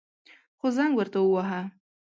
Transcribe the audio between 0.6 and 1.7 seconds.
زنگ ورته وواهه.